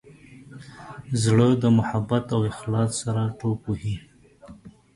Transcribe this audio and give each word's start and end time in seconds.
زړه 1.23 1.47
د 1.61 1.63
محبت 1.77 2.25
او 2.35 2.41
اخلاص 2.53 2.91
سره 3.03 3.21
ټوپ 3.39 3.61
وهي. 3.67 3.95